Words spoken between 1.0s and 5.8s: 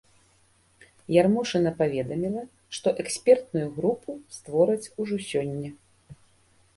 Ярмошына паведаміла, што экспертную групу створаць ужо сёння.